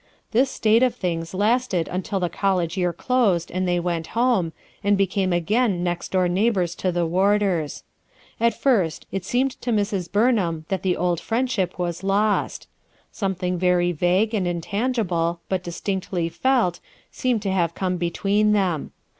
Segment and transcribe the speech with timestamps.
[0.31, 4.51] This state of tilings lasted until the college year closed and they went home,
[4.83, 7.83] and became again next door neighbors to the Warders.
[8.39, 10.09] At first, IDEAL CONDITIONS 7?j it seemed to Mrs.
[10.11, 12.67] Bumham that the old friend ship was lost.
[13.11, 16.79] Something very vague and in tangible, but distinctly felt,
[17.11, 18.93] seemed to have come between them.